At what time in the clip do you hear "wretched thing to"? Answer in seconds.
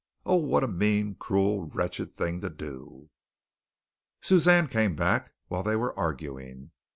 1.67-2.49